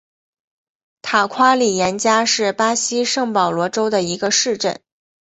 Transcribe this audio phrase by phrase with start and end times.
[1.03, 4.81] 塔夸里廷加是巴西圣保罗州的一个市镇。